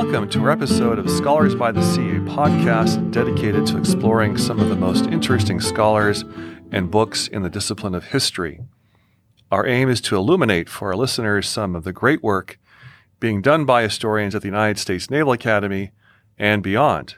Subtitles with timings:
[0.00, 4.60] Welcome to our episode of Scholars by the Sea, a podcast dedicated to exploring some
[4.60, 6.24] of the most interesting scholars
[6.70, 8.60] and books in the discipline of history.
[9.50, 12.60] Our aim is to illuminate for our listeners some of the great work
[13.18, 15.90] being done by historians at the United States Naval Academy
[16.38, 17.16] and beyond,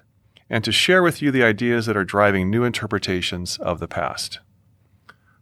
[0.48, 4.38] and to share with you the ideas that are driving new interpretations of the past.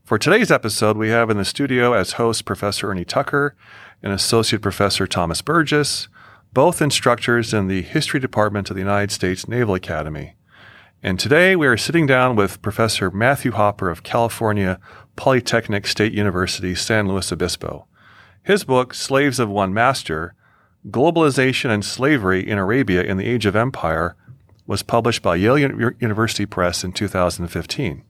[0.03, 3.55] For today's episode, we have in the studio as hosts Professor Ernie Tucker
[4.03, 6.09] and Associate Professor Thomas Burgess,
[6.53, 10.35] both instructors in the History Department of the United States Naval Academy.
[11.03, 14.81] And today we are sitting down with Professor Matthew Hopper of California
[15.15, 17.87] Polytechnic State University, San Luis Obispo.
[18.43, 20.35] His book, Slaves of One Master
[20.89, 24.17] Globalization and Slavery in Arabia in the Age of Empire,
[24.67, 28.05] was published by Yale University Press in 2015.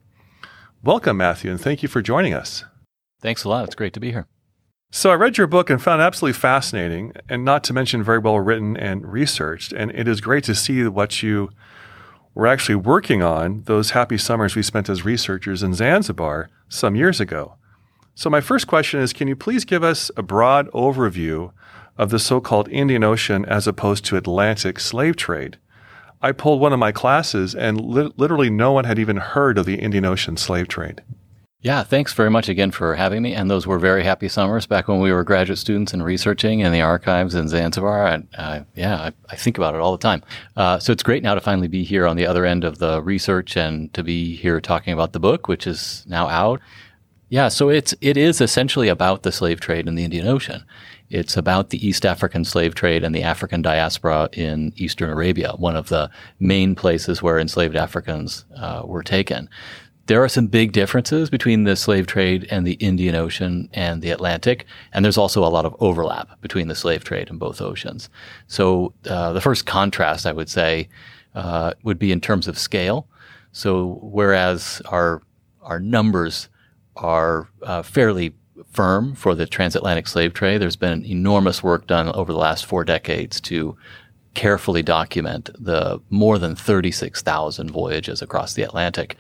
[0.82, 2.64] Welcome, Matthew, and thank you for joining us.
[3.20, 3.64] Thanks a lot.
[3.64, 4.28] It's great to be here.
[4.90, 8.18] So, I read your book and found it absolutely fascinating, and not to mention very
[8.18, 9.72] well written and researched.
[9.72, 11.50] And it is great to see what you
[12.34, 17.20] were actually working on those happy summers we spent as researchers in Zanzibar some years
[17.20, 17.56] ago.
[18.14, 21.52] So, my first question is Can you please give us a broad overview
[21.98, 25.58] of the so called Indian Ocean as opposed to Atlantic slave trade?
[26.22, 29.66] I pulled one of my classes, and li- literally no one had even heard of
[29.66, 31.02] the Indian Ocean slave trade.
[31.60, 33.34] Yeah, thanks very much again for having me.
[33.34, 36.70] And those were very happy summers back when we were graduate students and researching in
[36.70, 38.06] the archives in Zanzibar.
[38.06, 40.22] And uh, yeah, I, I, think about it all the time.
[40.56, 43.02] Uh, so it's great now to finally be here on the other end of the
[43.02, 46.60] research and to be here talking about the book, which is now out.
[47.28, 50.64] Yeah, so it's it is essentially about the slave trade in the Indian Ocean.
[51.10, 55.76] It's about the East African slave trade and the African diaspora in Eastern Arabia, one
[55.76, 59.50] of the main places where enslaved Africans uh, were taken
[60.08, 64.10] there are some big differences between the slave trade and the Indian Ocean and the
[64.10, 68.08] Atlantic, and there's also a lot of overlap between the slave trade and both oceans.
[68.46, 70.88] So uh, the first contrast, I would say,
[71.34, 73.06] uh, would be in terms of scale.
[73.52, 75.22] So whereas our
[75.62, 76.48] our numbers
[76.96, 78.34] are uh, fairly
[78.72, 82.82] firm for the transatlantic slave trade, there's been enormous work done over the last four
[82.82, 83.76] decades to
[84.32, 89.16] carefully document the more than 36,000 voyages across the Atlantic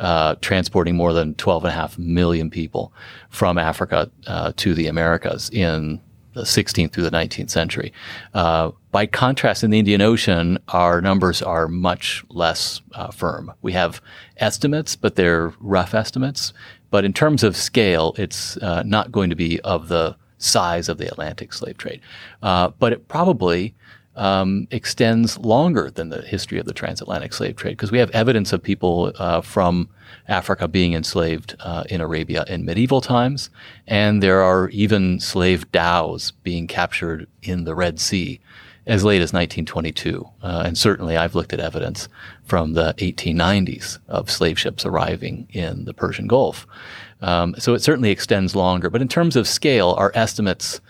[0.00, 2.92] uh, transporting more than 12.5 million people
[3.28, 6.00] from Africa uh, to the Americas in
[6.32, 7.92] the 16th through the 19th century.
[8.34, 13.52] Uh, by contrast, in the Indian Ocean, our numbers are much less uh, firm.
[13.62, 14.00] We have
[14.38, 16.52] estimates, but they're rough estimates.
[16.90, 20.98] But in terms of scale, it's uh, not going to be of the size of
[20.98, 22.00] the Atlantic slave trade.
[22.42, 23.74] Uh, but it probably
[24.20, 28.52] um, extends longer than the history of the transatlantic slave trade because we have evidence
[28.52, 29.88] of people uh, from
[30.28, 33.48] Africa being enslaved uh, in Arabia in medieval times,
[33.86, 38.38] and there are even slave dhows being captured in the Red Sea
[38.86, 40.28] as late as 1922.
[40.42, 42.08] Uh, and certainly I've looked at evidence
[42.44, 46.66] from the 1890s of slave ships arriving in the Persian Gulf.
[47.22, 48.90] Um, so it certainly extends longer.
[48.90, 50.80] But in terms of scale, our estimates,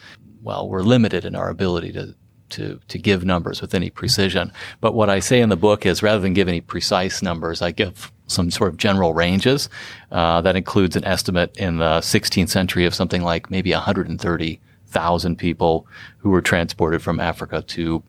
[0.42, 2.14] well, we're limited in our ability to,
[2.50, 4.52] to, to give numbers with any precision.
[4.80, 7.70] But what I say in the book is rather than give any precise numbers, I
[7.70, 9.68] give some sort of general ranges.
[10.10, 15.86] Uh, that includes an estimate in the 16th century of something like maybe 130,000 people
[16.18, 18.02] who were transported from Africa to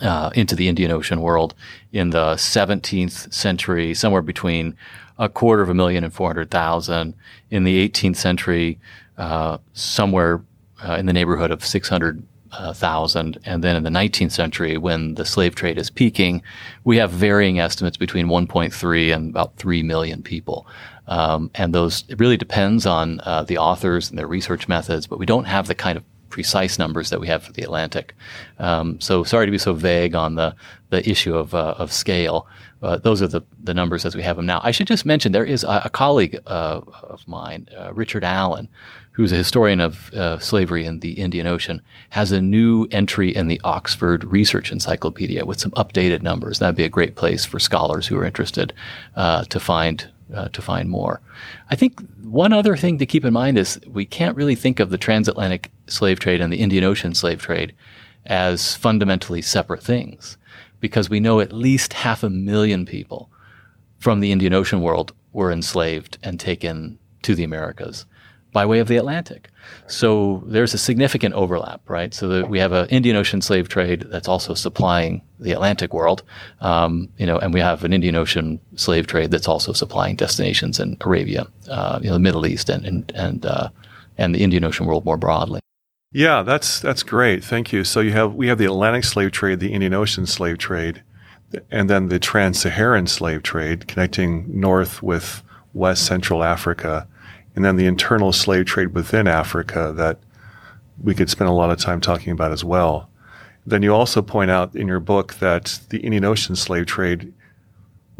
[0.00, 1.54] uh, into the Indian Ocean world.
[1.92, 4.74] In the 17th century, somewhere between
[5.18, 7.14] a quarter of a million and 400,000.
[7.50, 8.80] In the 18th century,
[9.18, 10.42] uh, somewhere
[10.84, 12.26] uh, in the neighborhood of 600
[12.74, 16.42] thousand, and then in the 19th century, when the slave trade is peaking,
[16.84, 20.66] we have varying estimates between 1.3 and about 3 million people.
[21.08, 25.18] Um, and those it really depends on uh, the authors and their research methods, but
[25.18, 28.14] we don't have the kind of precise numbers that we have for the Atlantic.
[28.58, 30.54] Um, so sorry to be so vague on the
[30.90, 32.46] the issue of uh, of scale.
[32.82, 34.60] Uh, those are the, the numbers as we have them now.
[34.62, 38.68] I should just mention there is a, a colleague uh, of mine, uh, Richard Allen,
[39.12, 41.80] who's a historian of uh, slavery in the Indian Ocean,
[42.10, 46.58] has a new entry in the Oxford Research Encyclopedia with some updated numbers.
[46.58, 48.72] That'd be a great place for scholars who are interested
[49.14, 51.20] uh, to find uh, to find more.
[51.70, 54.88] I think one other thing to keep in mind is we can't really think of
[54.88, 57.74] the transatlantic slave trade and the Indian Ocean slave trade
[58.24, 60.38] as fundamentally separate things,
[60.82, 63.30] because we know at least half a million people
[63.98, 68.04] from the Indian Ocean world were enslaved and taken to the Americas
[68.52, 69.48] by way of the Atlantic.
[69.86, 72.12] So there's a significant overlap, right?
[72.12, 76.24] So we have an Indian Ocean slave trade that's also supplying the Atlantic world,
[76.60, 80.80] um, you know, and we have an Indian Ocean slave trade that's also supplying destinations
[80.80, 83.68] in Arabia, uh, you know, the Middle East, and and and, uh,
[84.18, 85.60] and the Indian Ocean world more broadly.
[86.12, 87.42] Yeah, that's that's great.
[87.42, 87.84] Thank you.
[87.84, 91.02] So you have we have the Atlantic slave trade, the Indian Ocean slave trade,
[91.70, 95.42] and then the trans-Saharan slave trade connecting north with
[95.72, 97.08] west central Africa,
[97.56, 100.18] and then the internal slave trade within Africa that
[101.02, 103.08] we could spend a lot of time talking about as well.
[103.64, 107.32] Then you also point out in your book that the Indian Ocean slave trade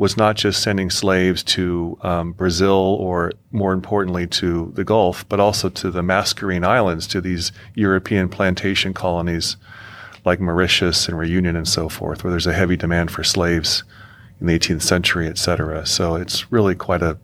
[0.02, 5.38] was not just sending slaves to um, Brazil or, more importantly, to the Gulf, but
[5.38, 9.56] also to the Mascarene Islands, to these European plantation colonies
[10.24, 13.84] like Mauritius and Reunion and so forth, where there's a heavy demand for slaves
[14.40, 15.86] in the 18th century, et cetera.
[15.86, 17.16] So it's really quite a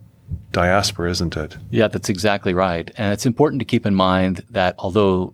[0.53, 1.57] diaspora, isn't it?
[1.71, 2.89] Yeah, that's exactly right.
[2.95, 5.33] And it's important to keep in mind that although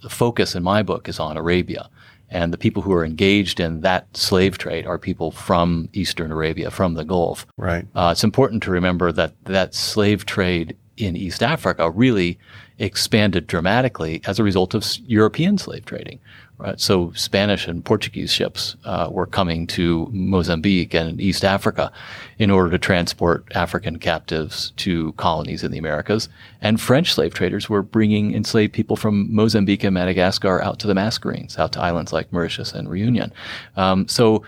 [0.00, 1.90] the focus in my book is on Arabia,
[2.32, 6.70] and the people who are engaged in that slave trade are people from Eastern Arabia,
[6.70, 7.46] from the Gulf.
[7.56, 7.86] Right.
[7.94, 12.38] Uh, it's important to remember that that slave trade in East Africa really
[12.78, 16.18] expanded dramatically as a result of European slave trading.
[16.62, 16.80] Right?
[16.80, 21.90] So Spanish and Portuguese ships uh, were coming to Mozambique and East Africa
[22.38, 26.28] in order to transport African captives to colonies in the Americas.
[26.60, 30.94] And French slave traders were bringing enslaved people from Mozambique and Madagascar out to the
[30.94, 33.32] Mascarenes, out to islands like Mauritius and Reunion.
[33.76, 34.44] Um, so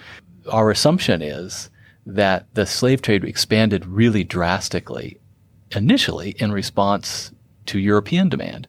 [0.53, 1.69] our assumption is
[2.07, 5.19] that the slave trade expanded really drastically
[5.73, 7.33] initially in response
[7.67, 8.69] to European demand.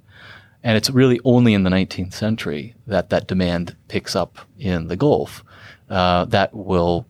[0.66, 4.98] And it's really only in the 19th century that that demand picks up in the
[4.98, 5.44] Gulf
[5.92, 7.06] uh, that will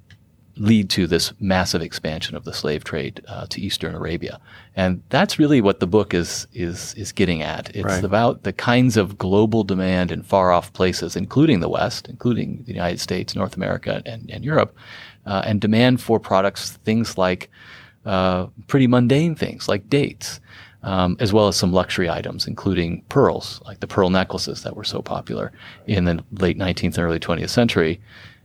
[0.57, 4.41] lead to this massive expansion of the slave trade uh, to Eastern Arabia.
[4.75, 7.73] And that's really what the book is is is getting at.
[7.73, 8.03] It's right.
[8.03, 12.73] about the kinds of global demand in far off places, including the West, including the
[12.73, 14.75] United States, North America, and, and Europe,
[15.25, 17.49] uh, and demand for products, things like
[18.05, 20.39] uh, pretty mundane things like dates
[20.85, 24.83] um, as well as some luxury items, including pearls, like the pearl necklaces that were
[24.83, 25.51] so popular
[25.87, 27.99] in the late 19th and early 20th century.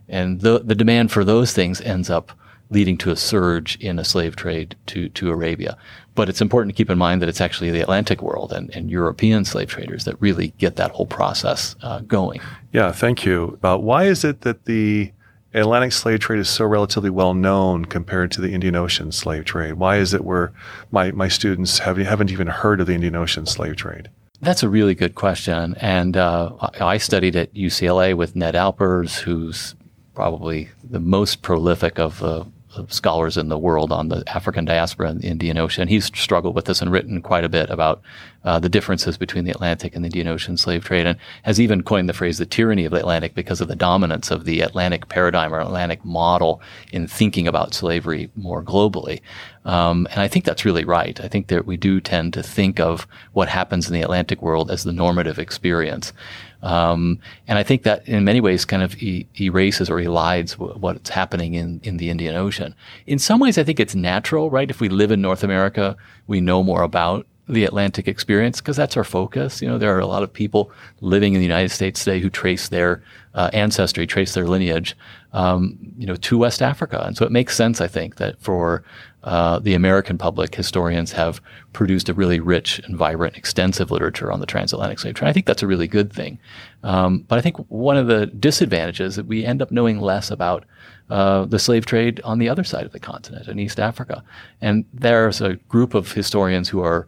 [0.09, 2.33] And the, the demand for those things ends up
[2.71, 5.77] leading to a surge in a slave trade to, to Arabia.
[6.15, 8.91] But it's important to keep in mind that it's actually the Atlantic world and, and
[8.91, 12.41] European slave traders that really get that whole process uh, going.
[12.73, 13.59] Yeah, thank you.
[13.63, 15.13] Uh, why is it that the
[15.53, 19.75] Atlantic slave trade is so relatively well known compared to the Indian Ocean slave trade?
[19.75, 20.53] Why is it where
[20.91, 24.11] my, my students have, haven't even heard of the Indian Ocean slave trade?
[24.41, 25.75] That's a really good question.
[25.81, 29.75] And uh, I studied at UCLA with Ned Alpers, who's
[30.15, 32.47] probably the most prolific of the
[32.89, 35.89] scholars in the world on the African diaspora and the Indian Ocean.
[35.89, 38.01] He's struggled with this and written quite a bit about
[38.45, 41.83] uh, the differences between the Atlantic and the Indian Ocean slave trade, and has even
[41.83, 45.09] coined the phrase the tyranny of the Atlantic because of the dominance of the Atlantic
[45.09, 46.61] paradigm or Atlantic model
[46.93, 49.21] in thinking about slavery more globally.
[49.65, 51.21] Um, and I think that's really right.
[51.21, 54.71] I think that we do tend to think of what happens in the Atlantic world
[54.71, 56.13] as the normative experience.
[56.63, 57.19] Um,
[57.49, 61.81] and I think that in many ways kind of erases or elides what's happening in,
[61.83, 62.75] in the Indian Ocean.
[63.07, 64.71] In some ways, I think it's natural, right?
[64.71, 65.97] If we live in North America,
[66.27, 69.61] we know more about the Atlantic experience because that's our focus.
[69.61, 70.71] You know, there are a lot of people
[71.01, 73.03] living in the United States today who trace their
[73.35, 74.97] uh, ancestry, trace their lineage,
[75.33, 78.83] um, you know, to West Africa, and so it makes sense, I think, that for
[79.23, 81.41] uh, the American public, historians have
[81.73, 85.29] produced a really rich and vibrant, extensive literature on the transatlantic slave trade.
[85.29, 86.39] I think that's a really good thing.
[86.83, 90.31] Um, but I think one of the disadvantages is that we end up knowing less
[90.31, 90.65] about
[91.11, 94.23] uh, the slave trade on the other side of the continent in East Africa.
[94.61, 97.07] And there's a group of historians who are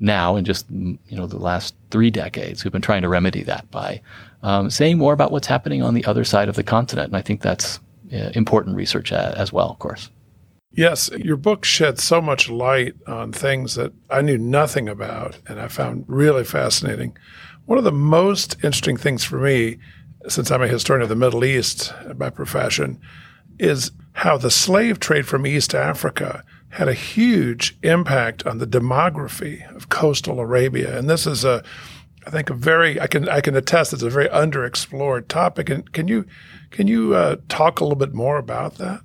[0.00, 3.70] now in just you know the last three decades who've been trying to remedy that
[3.70, 4.00] by
[4.42, 7.08] um, saying more about what's happening on the other side of the continent.
[7.08, 7.78] And I think that's
[8.12, 10.10] uh, important research uh, as well, of course.
[10.74, 15.60] Yes, your book shed so much light on things that I knew nothing about and
[15.60, 17.16] I found really fascinating.
[17.66, 19.78] One of the most interesting things for me,
[20.28, 22.98] since I'm a historian of the Middle East by profession,
[23.58, 29.70] is how the slave trade from East Africa had a huge impact on the demography
[29.76, 30.98] of coastal Arabia.
[30.98, 31.62] And this is a
[32.26, 35.68] I think a very I can I can attest it's a very underexplored topic.
[35.68, 36.24] And can you
[36.70, 39.02] can you uh, talk a little bit more about that?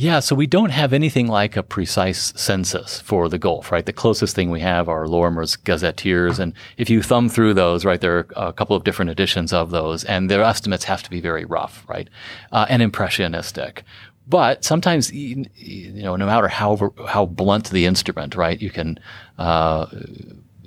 [0.00, 3.84] Yeah, so we don't have anything like a precise census for the Gulf, right?
[3.84, 6.38] The closest thing we have are Lorimer's gazetteers.
[6.38, 9.72] And if you thumb through those, right, there are a couple of different editions of
[9.72, 12.08] those, and their estimates have to be very rough, right?
[12.52, 13.82] Uh, and impressionistic.
[14.28, 15.46] But sometimes, you
[15.94, 19.00] know, no matter how, how blunt the instrument, right, you can,
[19.36, 19.86] uh,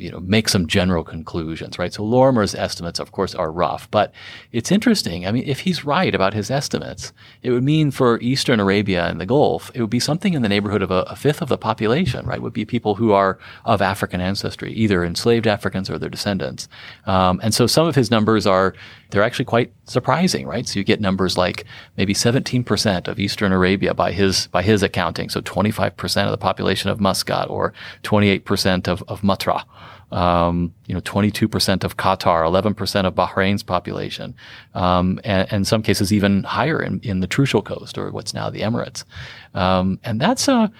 [0.01, 1.93] you know, make some general conclusions, right?
[1.93, 4.11] So Lorimer's estimates, of course, are rough, but
[4.51, 5.27] it's interesting.
[5.27, 9.21] I mean, if he's right about his estimates, it would mean for Eastern Arabia and
[9.21, 11.57] the Gulf, it would be something in the neighborhood of a, a fifth of the
[11.57, 12.41] population, right?
[12.41, 16.67] Would be people who are of African ancestry, either enslaved Africans or their descendants.
[17.05, 18.73] Um, and so some of his numbers are,
[19.11, 20.67] they're actually quite surprising, right?
[20.67, 21.65] So you get numbers like
[21.97, 25.29] maybe 17% of Eastern Arabia by his, by his accounting.
[25.29, 29.63] So 25% of the population of Muscat or 28% of, of Matra
[30.11, 34.35] um, you know, 22% of Qatar, 11% of Bahrain's population,
[34.73, 38.33] um, and, and, in some cases even higher in, in the Trucial Coast or what's
[38.33, 39.05] now the Emirates.
[39.53, 40.71] Um, and that's a,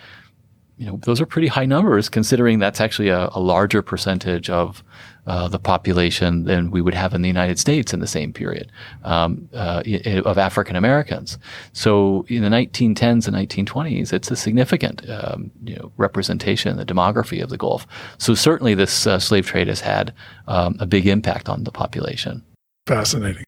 [0.77, 4.83] you know, those are pretty high numbers considering that's actually a, a larger percentage of
[5.27, 8.71] uh, the population than we would have in the United States in the same period
[9.03, 9.83] um, uh,
[10.25, 11.37] of African Americans.
[11.73, 16.85] So in the 1910s and 1920s, it's a significant um, you know, representation in the
[16.85, 17.85] demography of the Gulf.
[18.17, 20.13] So certainly this uh, slave trade has had
[20.47, 22.43] um, a big impact on the population.
[22.87, 23.43] Fascinating.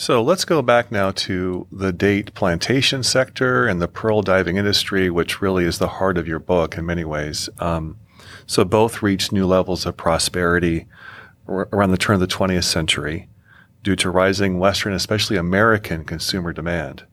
[0.00, 5.10] So let's go back now to the date plantation sector and the pearl diving industry,
[5.10, 7.50] which really is the heart of your book in many ways.
[7.58, 7.98] Um,
[8.46, 10.86] so both reached new levels of prosperity
[11.46, 13.28] around the turn of the 20th century
[13.82, 17.04] due to rising Western, especially American consumer demand.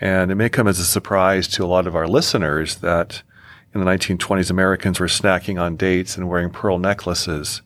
[0.00, 3.24] And it may come as a surprise to a lot of our listeners that
[3.74, 7.62] in the 1920s, Americans were snacking on dates and wearing pearl necklaces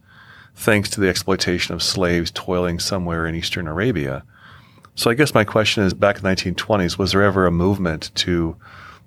[0.54, 4.25] thanks to the exploitation of slaves toiling somewhere in Eastern Arabia.
[4.94, 8.11] So I guess my question is back in the 1920s, was there ever a movement
[8.16, 8.56] to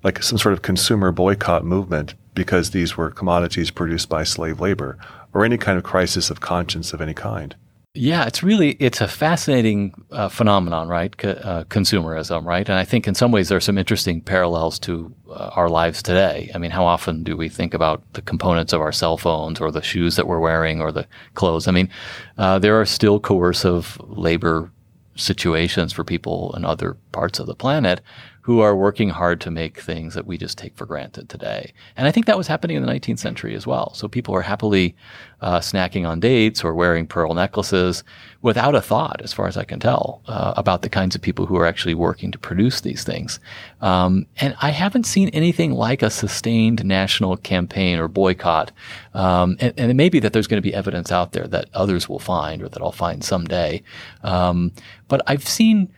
[0.02, 4.98] like some sort of consumer boycott movement because these were commodities produced by slave labor
[5.32, 7.54] or any kind of crisis of conscience of any kind?
[7.96, 11.12] Yeah, it's really it's a fascinating uh, phenomenon, right?
[11.24, 12.68] Uh, consumerism, right?
[12.68, 16.02] And I think in some ways there are some interesting parallels to uh, our lives
[16.02, 16.50] today.
[16.54, 19.70] I mean, how often do we think about the components of our cell phones or
[19.70, 21.66] the shoes that we're wearing or the clothes?
[21.66, 21.88] I mean,
[22.36, 24.70] uh, there are still coercive labor
[25.16, 28.02] situations for people in other parts of the planet
[28.46, 31.72] who are working hard to make things that we just take for granted today.
[31.96, 33.92] And I think that was happening in the 19th century as well.
[33.94, 34.94] So people are happily
[35.40, 38.04] uh, snacking on dates or wearing pearl necklaces
[38.42, 41.44] without a thought, as far as I can tell, uh, about the kinds of people
[41.46, 43.40] who are actually working to produce these things.
[43.80, 48.70] Um, and I haven't seen anything like a sustained national campaign or boycott.
[49.12, 51.68] Um, and, and, it may be that there's going to be evidence out there that
[51.74, 53.82] others will find or that I'll find someday.
[54.22, 54.70] Um,
[55.08, 55.92] but I've seen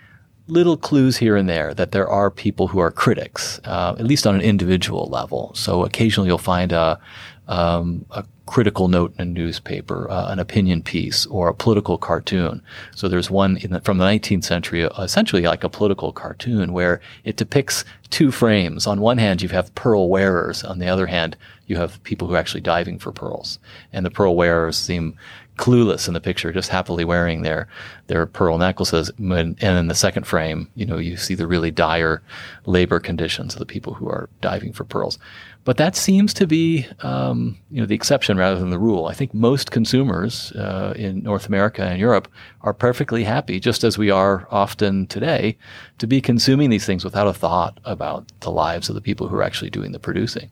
[0.48, 4.26] little clues here and there that there are people who are critics, uh, at least
[4.26, 5.52] on an individual level.
[5.54, 6.98] So occasionally you'll find a,
[7.46, 12.62] um, a critical note in a newspaper, uh, an opinion piece, or a political cartoon.
[12.94, 17.00] So there's one the, from the 19th century, uh, essentially like a political cartoon, where
[17.24, 18.86] it depicts two frames.
[18.86, 20.64] On one hand, you have pearl wearers.
[20.64, 21.36] On the other hand,
[21.66, 23.58] you have people who are actually diving for pearls.
[23.92, 25.14] And the pearl wearers seem
[25.58, 27.68] clueless in the picture, just happily wearing their
[28.06, 29.10] their pearl necklaces.
[29.18, 32.22] And in the second frame, you know, you see the really dire
[32.64, 35.18] labor conditions of the people who are diving for pearls.
[35.64, 39.06] But that seems to be, um, you know, the exception rather than the rule.
[39.06, 42.28] I think most consumers uh, in North America and Europe
[42.62, 45.58] are perfectly happy, just as we are often today,
[45.98, 49.36] to be consuming these things without a thought about the lives of the people who
[49.36, 50.48] are actually doing the producing.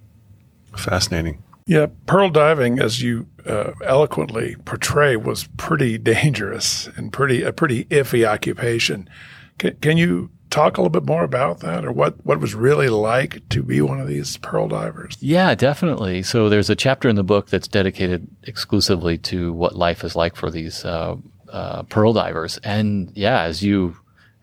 [0.76, 1.42] Fascinating.
[1.66, 7.86] Yeah, pearl diving, as you uh, eloquently portray, was pretty dangerous and pretty a pretty
[7.86, 9.10] iffy occupation.
[9.58, 12.88] Can, can you talk a little bit more about that, or what what was really
[12.88, 15.16] like to be one of these pearl divers?
[15.20, 16.22] Yeah, definitely.
[16.22, 20.36] So there's a chapter in the book that's dedicated exclusively to what life is like
[20.36, 21.16] for these uh,
[21.48, 23.96] uh, pearl divers, and yeah, as you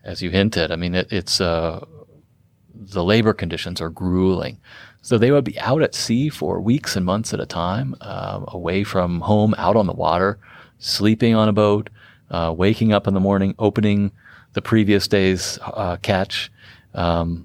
[0.04, 1.86] as you hinted, I mean, it, it's uh,
[2.74, 4.60] the labor conditions are grueling.
[5.04, 8.42] So they would be out at sea for weeks and months at a time, uh,
[8.48, 10.38] away from home, out on the water,
[10.78, 11.90] sleeping on a boat,
[12.30, 14.12] uh, waking up in the morning, opening
[14.54, 16.50] the previous day's uh, catch,
[16.94, 17.44] um,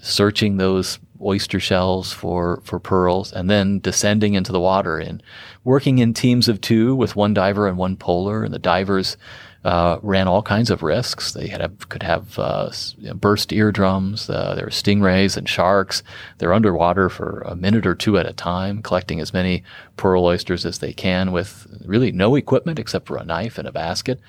[0.00, 5.22] searching those oyster shells for, for pearls, and then descending into the water and
[5.64, 8.42] working in teams of two with one diver and one puller.
[8.42, 9.18] And the divers
[9.64, 11.32] uh, ran all kinds of risks.
[11.32, 12.70] They had could have uh,
[13.14, 14.30] burst eardrums.
[14.30, 16.02] Uh, there were stingrays and sharks.
[16.38, 19.62] They're underwater for a minute or two at a time, collecting as many
[19.96, 23.72] pearl oysters as they can with really no equipment except for a knife and a
[23.72, 24.20] basket.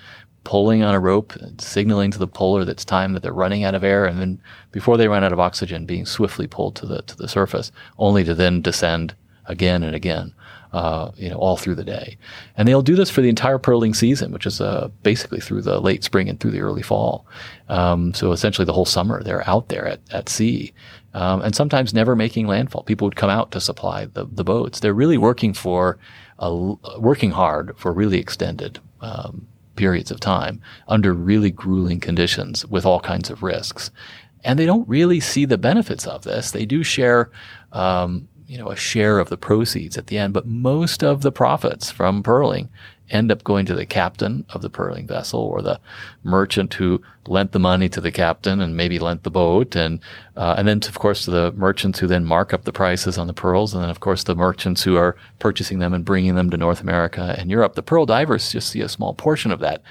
[0.44, 3.84] Pulling on a rope, signaling to the that it's time that they're running out of
[3.84, 7.16] air, and then before they run out of oxygen, being swiftly pulled to the to
[7.16, 9.14] the surface, only to then descend
[9.46, 10.34] again and again.
[10.74, 12.18] Uh, you know, all through the day,
[12.56, 15.82] and they'll do this for the entire pearling season, which is uh, basically through the
[15.82, 17.26] late spring and through the early fall.
[17.68, 20.72] Um, so essentially, the whole summer they're out there at, at sea,
[21.14, 22.84] um, and sometimes never making landfall.
[22.84, 24.80] People would come out to supply the, the boats.
[24.80, 25.98] They're really working for
[26.40, 26.56] a,
[26.98, 29.46] working hard for really extended um,
[29.76, 33.92] periods of time under really grueling conditions with all kinds of risks
[34.44, 36.52] and they don't really see the benefits of this.
[36.52, 37.30] They do share,
[37.72, 41.31] um, you know, a share of the proceeds at the end, but most of the
[41.31, 42.67] profits from pearling
[43.10, 45.79] end up going to the captain of the pearling vessel or the
[46.24, 50.01] merchant who lent the money to the captain and maybe lent the boat, and
[50.36, 53.27] uh, and then of course to the merchants who then mark up the prices on
[53.27, 56.50] the pearls, and then of course the merchants who are purchasing them and bringing them
[56.50, 57.75] to North America and Europe.
[57.75, 59.81] The pearl divers just see a small portion of that,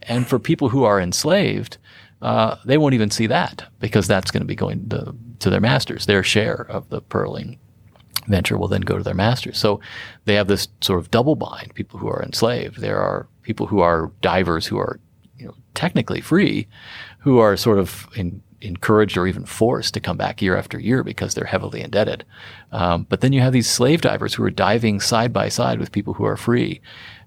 [0.00, 1.76] and for people who are enslaved
[2.22, 5.60] uh, they won't even see that because that's going to be going to, to their
[5.60, 6.06] masters.
[6.06, 7.58] Their share of the pearling
[8.26, 9.58] venture will then go to their masters.
[9.58, 9.80] So
[10.24, 11.74] they have this sort of double bind.
[11.74, 12.80] People who are enslaved.
[12.80, 15.00] There are people who are divers who are,
[15.38, 16.66] you know, technically free,
[17.18, 21.02] who are sort of in, encouraged or even forced to come back year after year
[21.02, 22.24] because they're heavily indebted.
[22.72, 25.92] Um, but then you have these slave divers who are diving side by side with
[25.92, 26.80] people who are free.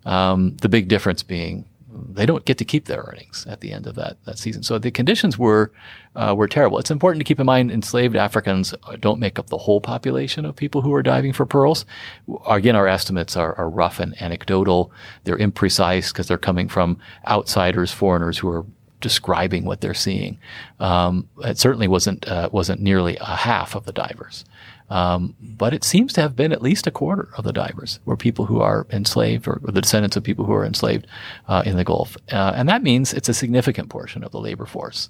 [0.06, 1.69] Um, the big difference being
[2.08, 4.64] they don't get to keep their earnings at the end of that, that season.
[4.64, 5.72] So the conditions were
[6.16, 6.80] uh, were terrible.
[6.80, 10.56] It's important to keep in mind enslaved Africans don't make up the whole population of
[10.56, 11.86] people who are diving for pearls.
[12.48, 14.92] Again, our estimates are, are rough and anecdotal.
[15.24, 18.66] They're imprecise because they're coming from outsiders, foreigners who are
[19.02, 20.38] describing what they're seeing.
[20.80, 24.46] Um, it certainly wasn't uh, wasn't nearly a half of the divers.
[24.90, 28.18] Um, but it seems to have been at least a quarter of the divers were
[28.18, 31.06] people who are enslaved or, or the descendants of people who are enslaved
[31.48, 32.18] uh, in the Gulf.
[32.32, 35.10] Uh, and that means it's a significant portion of the labor force.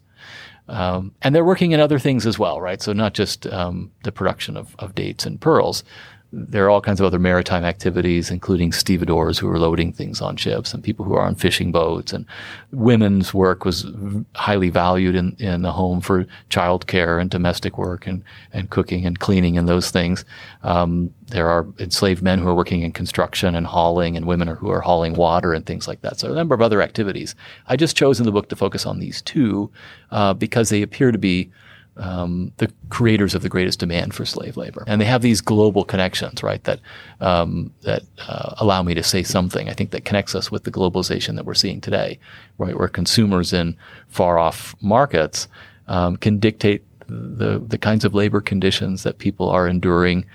[0.68, 2.82] Um, and they're working in other things as well, right?
[2.82, 5.84] So not just um, the production of, of dates and pearls,
[6.32, 10.36] there are all kinds of other maritime activities, including stevedores who are loading things on
[10.36, 12.14] ships and people who are on fishing boats.
[12.14, 12.26] And
[12.72, 13.88] women's work was
[14.36, 19.18] highly valued in, in the home for childcare and domestic work and, and cooking and
[19.18, 20.24] cleaning and those things.
[20.62, 24.70] Um, there are enslaved men who are working in construction and hauling and women who
[24.70, 26.20] are hauling water and things like that.
[26.20, 27.34] So a number of other activities.
[27.68, 29.72] I just chose in the book to focus on these two
[30.12, 31.52] uh, because they appear to be
[32.00, 35.84] um, the creators of the greatest demand for slave labor, and they have these global
[35.84, 36.64] connections, right?
[36.64, 36.80] That
[37.20, 39.70] um, that uh, allow me to say something.
[39.70, 42.20] I think that connects us with the globalization that we're seeing today,
[42.58, 42.78] right?
[42.78, 43.76] Where consumers in
[44.08, 45.48] far off markets
[45.88, 50.26] um, can dictate the the kinds of labor conditions that people are enduring,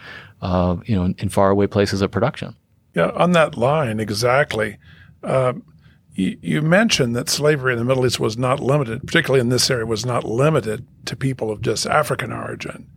[0.43, 2.55] uh, you know, in, in faraway places of production.
[2.95, 4.77] Yeah, on that line exactly.
[5.23, 5.55] Uh,
[6.15, 9.85] you, mentioned that slavery in the Middle East was not limited, particularly in this area,
[9.85, 12.89] was not limited to people of just African origin.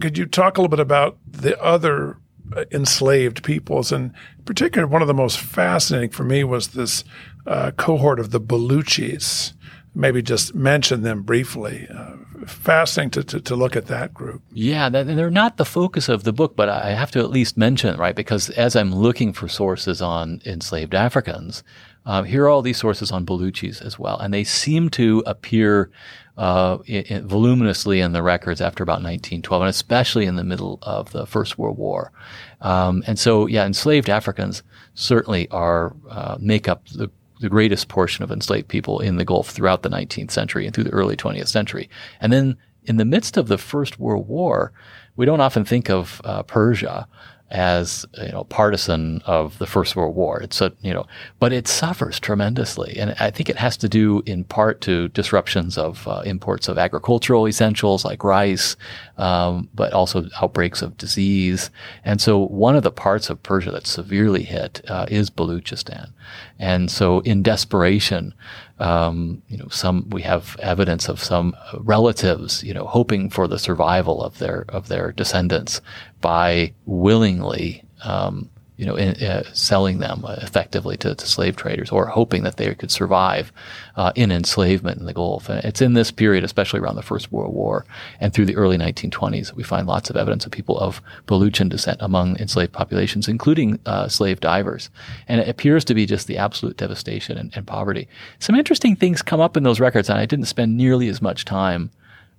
[0.00, 2.18] Could you talk a little bit about the other
[2.56, 3.92] uh, enslaved peoples?
[3.92, 4.12] And
[4.44, 7.04] particularly, one of the most fascinating for me was this
[7.46, 9.52] uh, cohort of the Baluchis.
[9.96, 11.86] Maybe just mention them briefly.
[11.92, 14.42] Uh, fascinating to, to, to, look at that group.
[14.52, 17.96] Yeah, they're not the focus of the book, but I have to at least mention,
[17.96, 18.14] right?
[18.14, 21.62] Because as I'm looking for sources on enslaved Africans,
[22.06, 25.90] um, here are all these sources on Baluchis as well, and they seem to appear
[26.36, 30.78] uh, in, in, voluminously in the records after about 1912, and especially in the middle
[30.82, 32.12] of the First World War.
[32.60, 34.62] Um, and so, yeah, enslaved Africans
[34.94, 39.50] certainly are uh, make up the the greatest portion of enslaved people in the Gulf
[39.50, 41.90] throughout the 19th century and through the early 20th century.
[42.20, 44.72] And then in the midst of the First World War,
[45.16, 47.08] we don't often think of uh, Persia
[47.50, 50.40] as you know partisan of the First World War.
[50.40, 51.06] It's a you know,
[51.38, 55.78] but it suffers tremendously, and I think it has to do in part to disruptions
[55.78, 58.76] of uh, imports of agricultural essentials like rice,
[59.18, 61.70] um, but also outbreaks of disease.
[62.04, 66.10] And so one of the parts of Persia that's severely hit uh, is Baluchistan,
[66.58, 68.34] and so in desperation.
[68.80, 73.60] Um, you know, some we have evidence of some relatives, you know, hoping for the
[73.60, 75.80] survival of their of their descendants
[76.24, 82.06] by willingly, um, you know, in, uh, selling them effectively to, to, slave traders or
[82.06, 83.52] hoping that they could survive
[83.96, 85.50] uh, in enslavement in the Gulf.
[85.50, 87.84] And it's in this period, especially around the First World War
[88.20, 91.68] and through the early 1920s, that we find lots of evidence of people of Baluchan
[91.68, 94.88] descent among enslaved populations, including uh, slave divers.
[95.28, 98.08] And it appears to be just the absolute devastation and, and poverty.
[98.38, 101.44] Some interesting things come up in those records, and I didn't spend nearly as much
[101.44, 101.90] time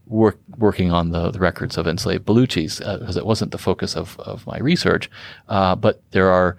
[0.08, 3.96] work, working on the, the, records of enslaved Baluchis because uh, it wasn't the focus
[3.96, 5.10] of, of my research.
[5.50, 6.58] Uh, but there are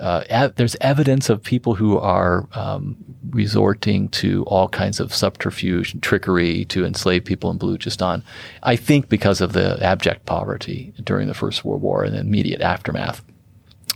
[0.00, 2.96] uh, ev- there's evidence of people who are um,
[3.30, 8.22] resorting to all kinds of subterfuge and trickery to enslave people in Baluchistan.
[8.62, 12.60] I think because of the abject poverty during the First World War and the immediate
[12.60, 13.22] aftermath.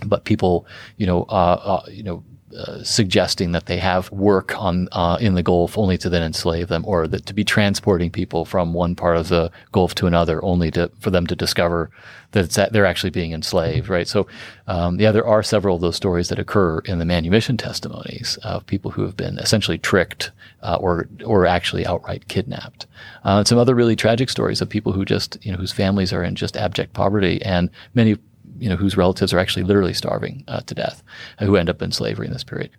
[0.05, 0.67] But people,
[0.99, 2.23] you know, uh, uh, you know,
[2.55, 6.69] uh, suggesting that they have work on uh, in the Gulf only to then enslave
[6.69, 10.45] them, or that to be transporting people from one part of the Gulf to another
[10.45, 11.91] only to for them to discover
[12.33, 14.07] that they're actually being enslaved, right?
[14.07, 14.27] So,
[14.67, 18.67] um, yeah, there are several of those stories that occur in the manumission testimonies of
[18.67, 20.31] people who have been essentially tricked
[20.63, 22.87] uh, or or actually outright kidnapped.
[23.25, 26.23] Uh, some other really tragic stories of people who just you know whose families are
[26.23, 28.17] in just abject poverty, and many
[28.59, 31.03] you know, whose relatives are actually literally starving uh, to death,
[31.39, 32.71] uh, who end up in slavery in this period.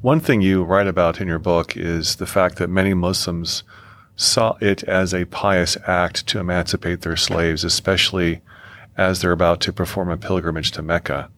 [0.00, 3.62] One thing you write about in your book is the fact that many Muslims
[4.16, 8.42] saw it as a pious act to emancipate their slaves, especially
[8.96, 11.30] as they're about to perform a pilgrimage to Mecca.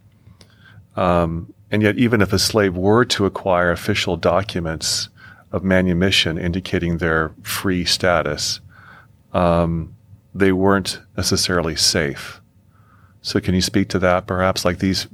[0.96, 5.08] Um, and yet, even if a slave were to acquire official documents
[5.52, 8.60] of manumission indicating their free status,
[9.32, 9.94] um,
[10.34, 12.40] they weren't necessarily safe.
[13.26, 14.64] So, can you speak to that perhaps?
[14.64, 15.08] Like these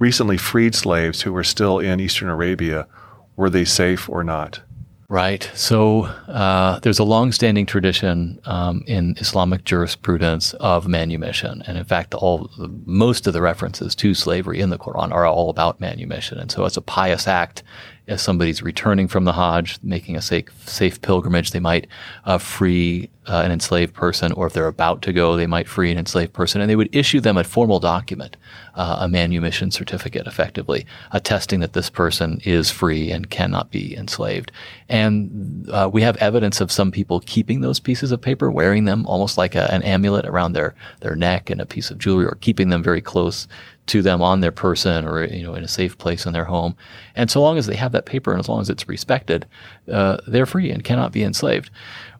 [0.00, 2.88] recently freed slaves who were still in Eastern Arabia,
[3.36, 4.60] were they safe or not?
[5.08, 5.48] Right.
[5.54, 12.12] So uh, there's a long-standing tradition um, in Islamic jurisprudence of manumission, and in fact,
[12.14, 12.50] all
[12.86, 16.40] most of the references to slavery in the Quran are all about manumission.
[16.40, 17.62] And so, as a pious act,
[18.08, 21.86] if somebody's returning from the Hajj, making a safe, safe pilgrimage, they might
[22.24, 25.90] uh, free uh, an enslaved person, or if they're about to go, they might free
[25.90, 28.36] an enslaved person, and they would issue them a formal document,
[28.74, 34.52] uh, a manumission certificate, effectively attesting that this person is free and cannot be enslaved.
[34.88, 39.06] And uh, we have evidence of some people keeping those pieces of paper, wearing them
[39.06, 42.36] almost like a, an amulet around their their neck and a piece of jewelry, or
[42.40, 43.48] keeping them very close
[43.86, 46.74] to them on their person or you know in a safe place in their home.
[47.14, 49.46] And so long as they have that paper and as long as it's respected,
[49.90, 51.70] uh, they're free and cannot be enslaved.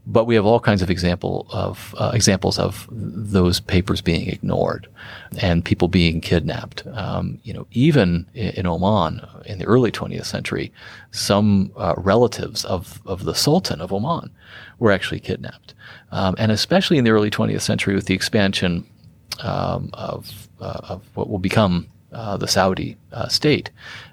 [0.07, 4.87] But we have all kinds of example of uh, examples of those papers being ignored
[5.40, 6.87] and people being kidnapped.
[6.93, 10.73] Um, you know, even in Oman in the early 20th century,
[11.11, 14.31] some uh, relatives of of the Sultan of Oman
[14.79, 15.73] were actually kidnapped,
[16.11, 18.85] um, and especially in the early 20th century with the expansion
[19.43, 23.71] um, of, uh, of what will become uh, the Saudi uh, state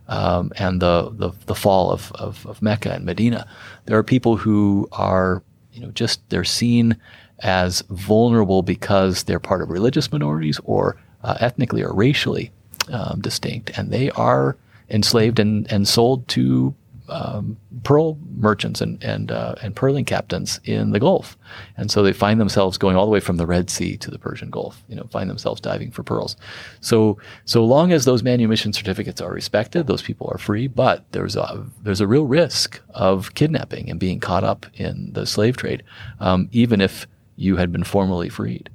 [0.07, 3.47] um, and the, the, the fall of, of, of, Mecca and Medina,
[3.85, 6.97] there are people who are you know just they're seen
[7.39, 12.51] as vulnerable because they're part of religious minorities or uh, ethnically or racially
[12.91, 14.57] um, distinct, and they are
[14.89, 16.75] enslaved and, and sold to
[17.11, 21.37] um, pearl merchants and and uh, and pearling captains in the Gulf,
[21.77, 24.17] and so they find themselves going all the way from the Red Sea to the
[24.17, 24.81] Persian Gulf.
[24.87, 26.37] You know, find themselves diving for pearls.
[26.79, 30.67] So so long as those manumission certificates are respected, those people are free.
[30.67, 35.25] But there's a there's a real risk of kidnapping and being caught up in the
[35.25, 35.83] slave trade,
[36.19, 38.69] um, even if you had been formally freed.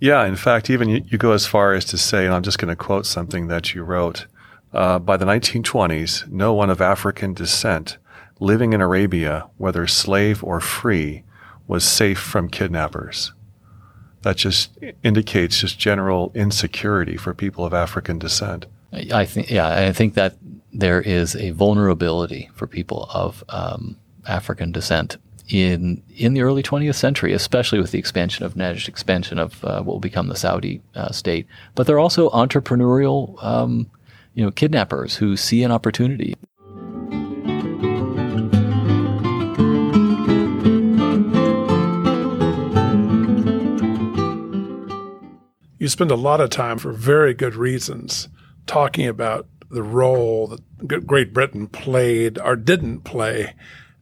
[0.00, 2.58] Yeah, in fact, even you, you go as far as to say, and I'm just
[2.58, 4.26] going to quote something that you wrote.
[4.74, 7.96] Uh, by the 1920s, no one of African descent
[8.40, 11.22] living in Arabia, whether slave or free,
[11.68, 13.32] was safe from kidnappers.
[14.22, 18.66] That just indicates just general insecurity for people of African descent.
[18.92, 20.36] I think, yeah, I think that
[20.72, 26.94] there is a vulnerability for people of um, African descent in in the early 20th
[26.94, 30.80] century, especially with the expansion of Najd, expansion of uh, what will become the Saudi
[30.94, 31.46] uh, state.
[31.74, 33.90] But there are also entrepreneurial um,
[34.34, 36.34] you know, kidnappers who see an opportunity.
[45.78, 48.28] You spend a lot of time, for very good reasons,
[48.66, 53.54] talking about the role that Great Britain played or didn't play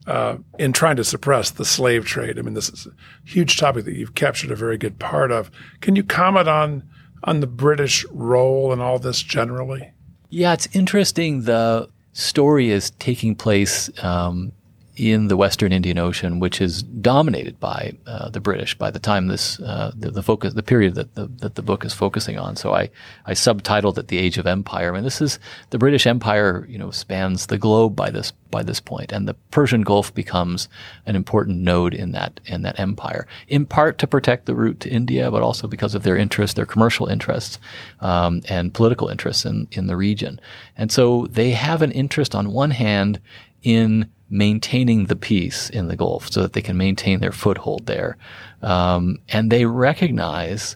[0.07, 2.37] uh, in trying to suppress the slave trade.
[2.39, 2.91] I mean, this is a
[3.29, 5.51] huge topic that you've captured a very good part of.
[5.81, 6.83] Can you comment on
[7.23, 9.92] on the British role in all this generally?
[10.33, 11.43] Yeah, it's interesting.
[11.43, 14.51] The story is taking place um,
[14.95, 19.27] in the Western Indian Ocean, which is dominated by uh, the British by the time
[19.27, 22.55] this uh, the, the, focus the period that the, that the book is focusing on.
[22.55, 22.91] So I
[23.25, 25.39] I subtitled it "The Age of Empire." Mean, this is
[25.71, 26.65] the British Empire.
[26.69, 30.69] You know, spans the globe by this by this point, and the Persian Gulf becomes
[31.07, 33.25] an important node in that in that empire.
[33.47, 36.67] In part to protect the route to India, but also because of their interests, their
[36.67, 37.57] commercial interests,
[38.01, 40.39] um, and political interests in in the region.
[40.77, 43.19] And so they have an interest on one hand
[43.63, 48.17] in maintaining the peace in the Gulf so that they can maintain their foothold there.
[48.61, 50.75] Um, and they recognize,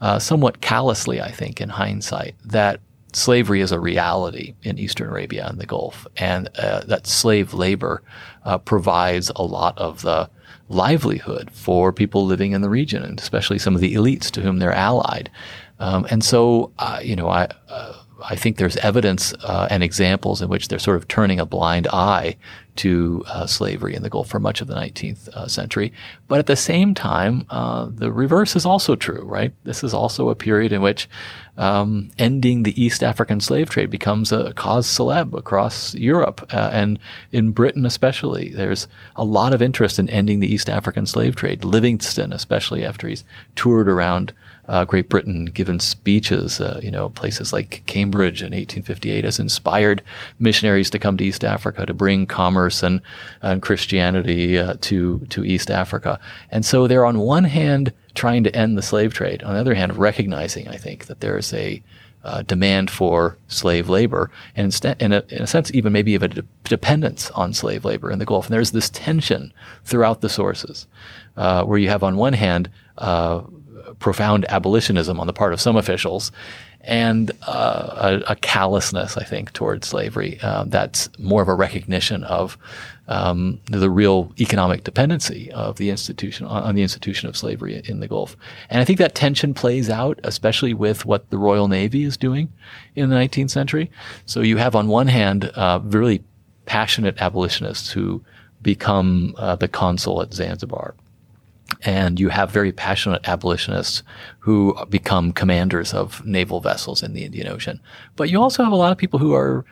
[0.00, 2.80] uh, somewhat callously, I think, in hindsight, that
[3.12, 8.02] slavery is a reality in Eastern Arabia and the Gulf, and uh, that slave labor
[8.44, 10.28] uh, provides a lot of the
[10.68, 14.58] livelihood for people living in the region, and especially some of the elites to whom
[14.58, 15.30] they're allied.
[15.78, 20.40] Um, and so, uh, you know, I uh, I think there's evidence uh, and examples
[20.40, 22.36] in which they're sort of turning a blind eye
[22.76, 25.92] to uh, slavery in the Gulf for much of the 19th uh, century.
[26.28, 29.52] But at the same time, uh, the reverse is also true, right?
[29.64, 31.08] This is also a period in which
[31.56, 36.98] um, ending the East African slave trade becomes a cause celeb across Europe uh, and
[37.32, 38.50] in Britain especially.
[38.50, 41.64] There's a lot of interest in ending the East African slave trade.
[41.64, 43.24] Livingstone, especially after he's
[43.54, 44.32] toured around
[44.68, 50.02] uh, Great Britain, given speeches, uh, you know, places like Cambridge in 1858 has inspired
[50.38, 53.00] missionaries to come to East Africa to bring commerce and,
[53.42, 56.18] and Christianity uh, to, to East Africa.
[56.50, 59.74] And so they're on one hand trying to end the slave trade, on the other
[59.74, 61.82] hand, recognizing, I think, that there is a
[62.24, 66.24] uh, demand for slave labor, and instead, in a, in a sense, even maybe of
[66.24, 68.46] a de- dependence on slave labor in the Gulf.
[68.46, 69.52] And there's this tension
[69.84, 70.88] throughout the sources,
[71.36, 73.42] uh, where you have on one hand uh,
[73.98, 76.32] profound abolitionism on the part of some officials
[76.86, 80.38] and uh, a, a, callousness, I think, towards slavery.
[80.40, 82.56] Uh, that's more of a recognition of
[83.08, 88.06] um, the real economic dependency of the institution on, the institution of slavery in the
[88.06, 88.36] Gulf.
[88.70, 92.52] And I think that tension plays out, especially with what the Royal Navy is doing
[92.94, 93.90] in the 19th century.
[94.26, 96.22] So you have, on one hand, uh, really
[96.66, 98.22] passionate abolitionists who
[98.62, 100.94] become uh, the consul at Zanzibar
[101.82, 104.02] and you have very passionate abolitionists
[104.40, 107.80] who become commanders of naval vessels in the Indian Ocean.
[108.16, 109.64] But you also have a lot of people who are,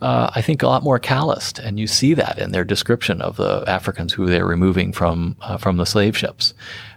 [0.00, 3.36] uh, I think, a lot more calloused, and you see that in their description of
[3.36, 6.54] the Africans who they're removing from uh, from the slave ships.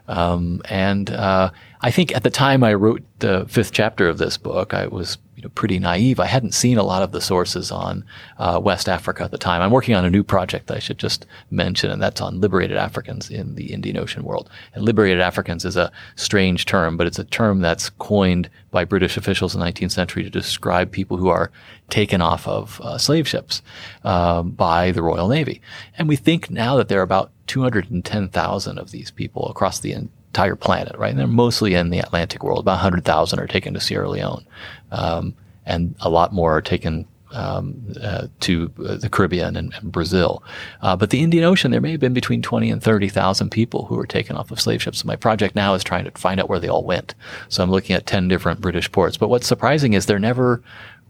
[0.07, 1.51] Um, and uh,
[1.81, 5.17] I think at the time I wrote the fifth chapter of this book, I was
[5.43, 6.19] know, pretty naive.
[6.19, 8.03] I hadn't seen a lot of the sources on
[8.37, 9.61] uh, West Africa at the time.
[9.61, 13.29] I'm working on a new project I should just mention, and that's on liberated Africans
[13.29, 14.49] in the Indian Ocean world.
[14.73, 19.17] And liberated Africans is a strange term, but it's a term that's coined by British
[19.17, 21.51] officials in the 19th century to describe people who are
[21.89, 23.61] taken off of uh, slave ships
[24.03, 25.61] um, by the Royal Navy.
[25.97, 29.93] And we think now that there are about 210,000 of these people across the
[30.33, 31.11] entire planet, right?
[31.11, 32.61] And they're mostly in the Atlantic world.
[32.61, 34.43] About 100,000 are taken to Sierra Leone,
[34.91, 39.91] um, and a lot more are taken um, uh, to uh, the Caribbean and, and
[39.91, 40.43] Brazil.
[40.81, 43.95] Uh, but the Indian Ocean, there may have been between 20 and 30,000 people who
[43.95, 44.99] were taken off of slave ships.
[44.99, 47.13] So my project now is trying to find out where they all went.
[47.49, 49.17] So I'm looking at 10 different British ports.
[49.17, 50.63] But what's surprising is they're never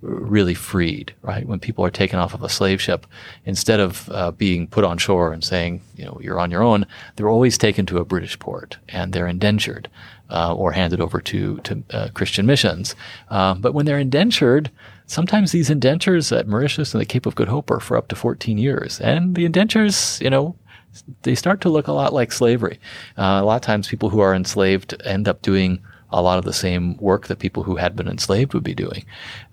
[0.04, 1.48] really freed, right?
[1.48, 3.08] When people are taken off of a slave ship,
[3.46, 6.86] instead of uh, being put on shore and saying, you know, you're on your own,
[7.16, 9.90] they're always taken to a British port and they're indentured
[10.30, 12.96] uh, or handed over to to uh, Christian missions.
[13.30, 14.70] Um, but when they're indentured,
[15.06, 18.16] sometimes these indentures at Mauritius and the Cape of Good Hope are for up to
[18.16, 20.56] 14 years, and the indentures, you know.
[21.24, 22.80] They start to look a lot like slavery.
[23.18, 25.80] Uh, a lot of times, people who are enslaved end up doing
[26.14, 29.04] a lot of the same work that people who had been enslaved would be doing.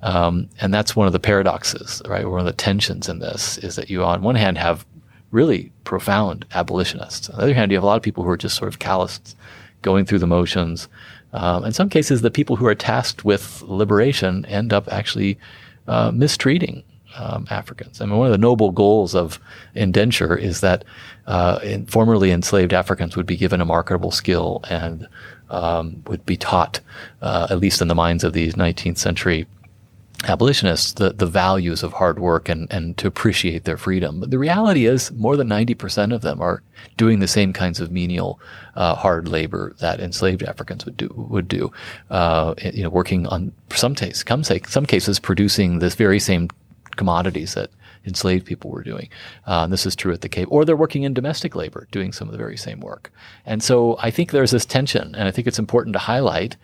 [0.02, 2.28] Um, and that's one of the paradoxes, right?
[2.28, 4.86] One of the tensions in this is that you, on one hand, have
[5.30, 7.28] really profound abolitionists.
[7.30, 8.78] On the other hand, you have a lot of people who are just sort of
[8.78, 9.36] calloused,
[9.82, 10.88] going through the motions.
[11.32, 15.38] Um, in some cases, the people who are tasked with liberation end up actually
[15.88, 16.82] uh, mistreating
[17.16, 18.00] um, Africans.
[18.00, 19.40] I mean, one of the noble goals of
[19.74, 20.84] indenture is that
[21.26, 25.08] uh, in, formerly enslaved Africans would be given a marketable skill and
[25.50, 26.80] um, would be taught,
[27.22, 29.46] uh, at least in the minds of these 19th century
[30.24, 34.20] abolitionists, the, the values of hard work and, and to appreciate their freedom.
[34.20, 36.62] But the reality is more than 90% of them are
[36.96, 38.38] doing the same kinds of menial,
[38.76, 41.72] uh, hard labor that enslaved Africans would do, would do,
[42.10, 46.48] uh, you know, working on some, case, some, some cases producing this very same
[46.96, 47.70] commodities that
[48.06, 49.08] enslaved people were doing.
[49.46, 50.48] Uh, this is true at the Cape.
[50.50, 53.12] Or they're working in domestic labor, doing some of the very same work.
[53.46, 56.56] And so I think there's this tension, and I think it's important to highlight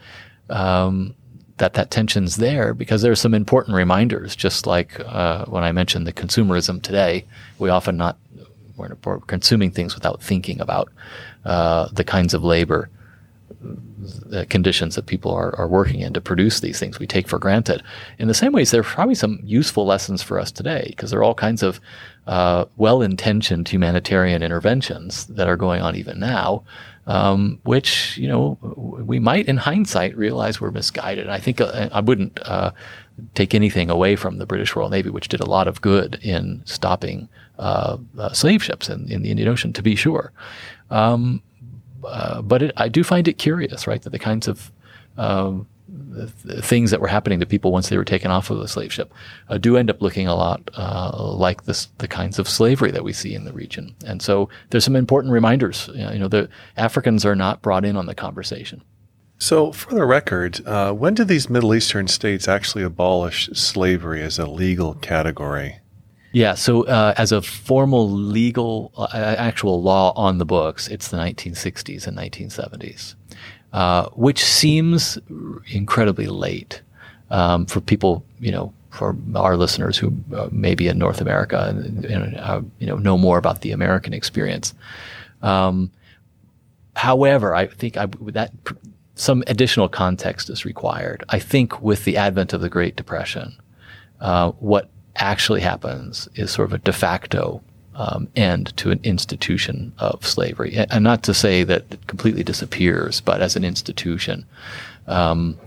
[0.48, 1.14] um,
[1.58, 4.36] that that tension's there because there's some important reminders.
[4.36, 7.24] Just like uh, when I mentioned the consumerism today,
[7.58, 8.18] we often not
[8.76, 10.90] we're, consuming things without thinking about
[11.44, 12.90] uh, the kinds of labor
[13.60, 17.38] the conditions that people are, are working in to produce these things we take for
[17.38, 17.82] granted.
[18.18, 21.20] In the same ways, there are probably some useful lessons for us today because there
[21.20, 21.80] are all kinds of
[22.26, 26.64] uh, well-intentioned humanitarian interventions that are going on even now,
[27.06, 31.24] um, which you know we might, in hindsight, realize were misguided.
[31.24, 32.72] And I think uh, I wouldn't uh,
[33.34, 36.62] take anything away from the British Royal Navy, which did a lot of good in
[36.64, 37.28] stopping
[37.58, 40.32] uh, uh, slave ships in, in, the Indian Ocean, to be sure.
[40.90, 41.42] Um,
[42.06, 44.72] uh, but it, I do find it curious, right, that the kinds of
[45.16, 45.66] um,
[46.62, 49.12] things that were happening to people once they were taken off of the slave ship
[49.48, 53.04] uh, do end up looking a lot uh, like this, the kinds of slavery that
[53.04, 53.94] we see in the region.
[54.04, 55.88] And so there's some important reminders.
[55.94, 58.82] You know, the Africans are not brought in on the conversation.
[59.38, 64.38] So, for the record, uh, when did these Middle Eastern states actually abolish slavery as
[64.38, 65.80] a legal category?
[66.36, 71.16] Yeah, so uh, as a formal legal, uh, actual law on the books, it's the
[71.16, 73.14] 1960s and 1970s,
[73.72, 75.16] uh, which seems
[75.72, 76.82] incredibly late
[77.30, 81.68] um, for people, you know, for our listeners who uh, may be in North America
[81.70, 84.74] and, and uh, you know know more about the American experience.
[85.40, 85.90] Um,
[86.96, 88.52] however, I think I, that
[89.14, 91.24] some additional context is required.
[91.30, 93.56] I think with the advent of the Great Depression,
[94.20, 97.62] uh, what actually happens is sort of a de facto
[97.94, 100.76] um, end to an institution of slavery.
[100.76, 104.44] And not to say that it completely disappears, but as an institution.
[105.06, 105.58] Um,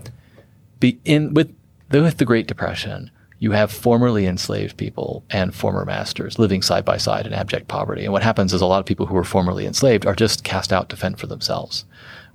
[1.04, 1.54] in, with,
[1.90, 3.10] with the Great Depression,
[3.40, 8.04] you have formerly enslaved people and former masters living side by side in abject poverty.
[8.04, 10.72] And what happens is a lot of people who were formerly enslaved are just cast
[10.72, 11.84] out to fend for themselves.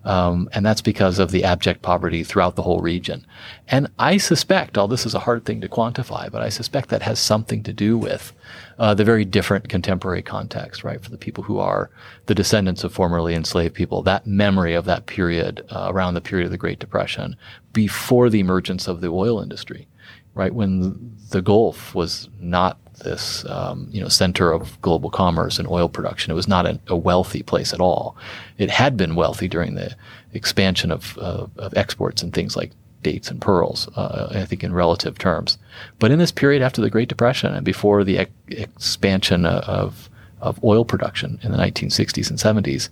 [0.06, 3.26] Um, and that's because of the abject poverty throughout the whole region.
[3.68, 7.02] And I suspect, all this is a hard thing to quantify, but I suspect that
[7.02, 8.32] has something to do with
[8.78, 11.04] uh, the very different contemporary context, right?
[11.04, 11.90] For the people who are
[12.28, 16.46] the descendants of formerly enslaved people, that memory of that period uh, around the period
[16.46, 17.36] of the Great Depression
[17.74, 19.88] before the emergence of the oil industry,
[20.36, 20.54] right?
[20.54, 25.90] When the Gulf was not this um, you know center of global commerce and oil
[25.90, 26.32] production.
[26.32, 28.16] It was not a, a wealthy place at all.
[28.58, 29.96] It had been wealthy during the
[30.34, 34.74] expansion of, uh, of exports and things like dates and pearls, uh, I think in
[34.74, 35.58] relative terms.
[36.00, 40.10] But in this period after the Great Depression and before the ex- expansion of,
[40.42, 42.90] of oil production in the 1960s and 70s,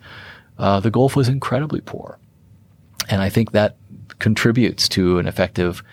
[0.60, 2.20] uh, the Gulf was incredibly poor.
[3.10, 3.76] And I think that
[4.20, 5.84] contributes to an effective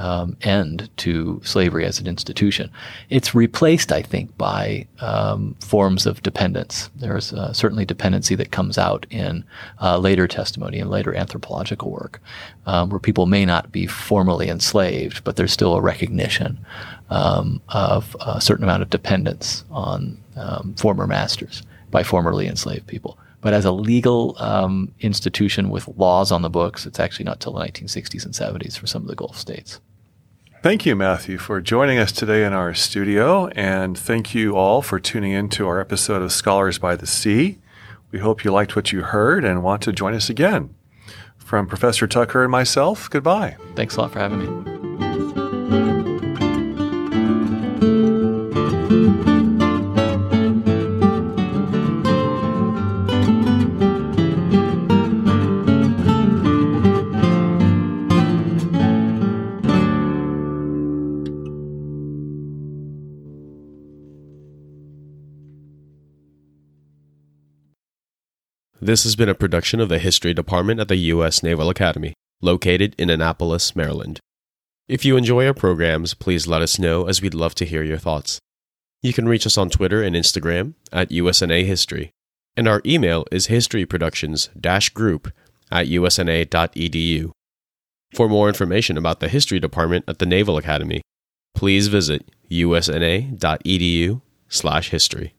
[0.00, 2.70] um, end to slavery as an institution.
[3.10, 6.88] It's replaced, I think, by um, forms of dependence.
[6.96, 9.44] There's uh, certainly dependency that comes out in
[9.80, 12.22] uh, later testimony and later anthropological work,
[12.64, 16.58] um, where people may not be formally enslaved, but there's still a recognition
[17.10, 23.18] um, of a certain amount of dependence on um, former masters by formerly enslaved people.
[23.42, 27.52] But as a legal um, institution with laws on the books, it's actually not till
[27.52, 29.80] the 1960s and 70s for some of the Gulf states.
[30.62, 33.46] Thank you, Matthew, for joining us today in our studio.
[33.48, 37.58] And thank you all for tuning in to our episode of Scholars by the Sea.
[38.10, 40.74] We hope you liked what you heard and want to join us again.
[41.38, 43.56] From Professor Tucker and myself, goodbye.
[43.74, 44.79] Thanks a lot for having me.
[68.82, 71.42] This has been a production of the History Department at the U.S.
[71.42, 74.20] Naval Academy, located in Annapolis, Maryland.
[74.88, 77.98] If you enjoy our programs, please let us know as we'd love to hear your
[77.98, 78.38] thoughts.
[79.02, 82.10] You can reach us on Twitter and Instagram at USNA History,
[82.56, 85.32] and our email is historyproductions-group
[85.70, 87.32] at usna.edu.
[88.14, 91.02] For more information about the History Department at the Naval Academy,
[91.54, 95.34] please visit usna.edu/history.